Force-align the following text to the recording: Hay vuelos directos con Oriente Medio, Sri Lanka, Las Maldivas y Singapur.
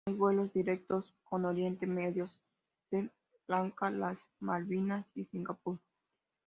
Hay 0.07 0.15
vuelos 0.15 0.51
directos 0.51 1.13
con 1.25 1.45
Oriente 1.45 1.85
Medio, 1.85 2.27
Sri 2.89 3.11
Lanka, 3.45 3.91
Las 3.91 4.31
Maldivas 4.39 5.15
y 5.15 5.25
Singapur. 5.25 5.77